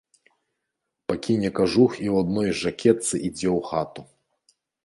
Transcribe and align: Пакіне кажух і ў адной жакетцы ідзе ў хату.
Пакіне 1.11 1.49
кажух 1.59 1.91
і 2.05 2.09
ў 2.13 2.25
адной 2.25 2.49
жакетцы 2.63 3.15
ідзе 3.27 3.49
ў 3.57 3.59
хату. 3.73 4.01